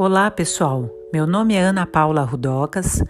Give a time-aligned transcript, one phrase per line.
[0.00, 0.88] Olá, pessoal.
[1.12, 3.02] Meu nome é Ana Paula Rudocas,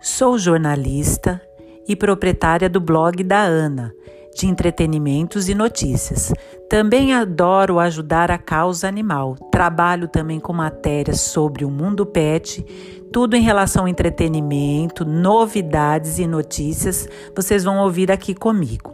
[0.00, 1.40] sou jornalista
[1.86, 3.94] e proprietária do blog da Ana,
[4.34, 6.32] de entretenimentos e notícias.
[6.68, 9.36] Também adoro ajudar a causa animal.
[9.52, 12.66] Trabalho também com matérias sobre o mundo pet,
[13.12, 17.08] tudo em relação ao entretenimento, novidades e notícias.
[17.36, 18.92] Vocês vão ouvir aqui comigo.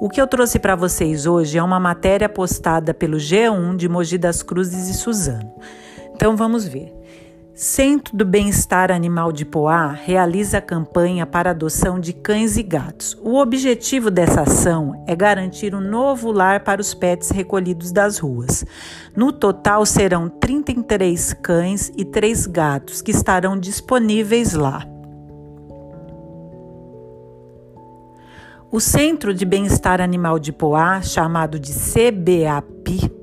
[0.00, 4.16] O que eu trouxe para vocês hoje é uma matéria postada pelo G1 de Mogi
[4.16, 5.52] das Cruzes e Suzano.
[6.20, 6.92] Então vamos ver.
[7.54, 13.16] Centro do Bem-Estar Animal de Poá realiza campanha para adoção de cães e gatos.
[13.22, 18.66] O objetivo dessa ação é garantir um novo lar para os pets recolhidos das ruas.
[19.16, 24.86] No total serão 33 cães e 3 gatos que estarão disponíveis lá.
[28.70, 33.19] O Centro de Bem-Estar Animal de Poá, chamado de CBAP,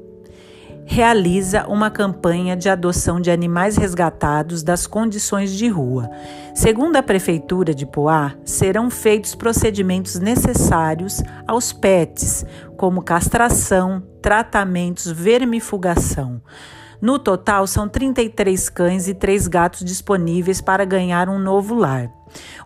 [0.90, 6.10] realiza uma campanha de adoção de animais resgatados das condições de rua.
[6.56, 12.46] Segundo a Prefeitura de Poá, serão feitos procedimentos necessários aos pets,
[12.78, 16.42] como castração, tratamentos, vermifugação.
[17.02, 22.10] No total, são 33 cães e 3 gatos disponíveis para ganhar um novo lar.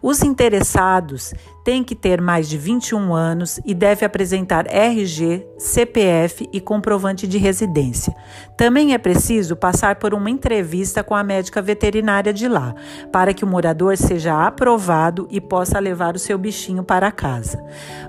[0.01, 6.59] Os interessados têm que ter mais de 21 anos e deve apresentar RG, CPF e
[6.59, 8.13] comprovante de residência.
[8.57, 12.73] Também é preciso passar por uma entrevista com a médica veterinária de lá,
[13.11, 17.63] para que o morador seja aprovado e possa levar o seu bichinho para casa.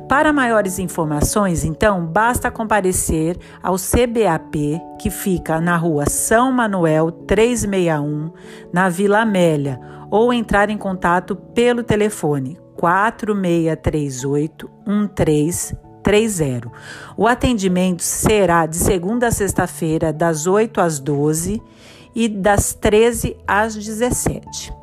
[0.08, 8.30] Para maiores informações, então, basta comparecer ao CBAP, que fica na rua São Manuel 361,
[8.72, 9.80] na Vila Amélia
[10.12, 16.70] ou entrar em contato pelo telefone 4638 1330.
[17.16, 21.62] O atendimento será de segunda a sexta-feira, das 8 às 12
[22.14, 24.81] e das 13 às 17.